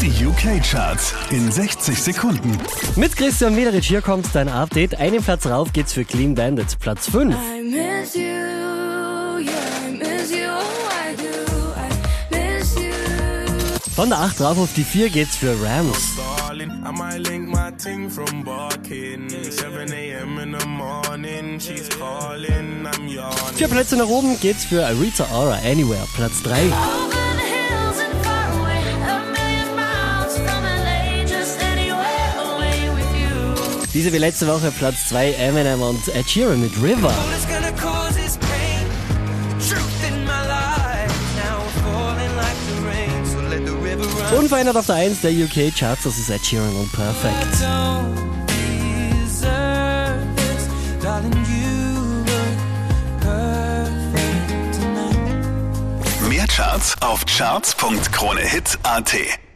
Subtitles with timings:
[0.00, 2.56] Die UK-Charts in 60 Sekunden.
[2.94, 4.94] Mit Christian Mederich hier kommt dein Update.
[5.00, 7.34] Einen Platz rauf geht's für Clean Bandit, Platz 5.
[7.34, 9.48] I miss you, yeah,
[9.84, 11.88] I miss you, I do, I
[12.30, 12.92] miss you.
[13.96, 16.14] Von der 8 rauf auf die 4 geht's für Rams.
[16.16, 19.28] Darling, I might link my ting from barking.
[19.28, 20.38] 7 a.m.
[20.38, 23.56] in the morning, she's calling, I'm yawning.
[23.56, 26.72] Vier Plätze nach oben geht's für Rita Ora Anywhere, Platz 3.
[33.94, 37.14] Diese wie letzte Woche Platz 2 Eminem und Ed Sheeran mit River.
[44.36, 47.60] Unverändert auf der 1 der UK Charts, das ist Ed Sheeran und Perfect.
[56.28, 59.47] Mehr Charts auf charts.kronehit.at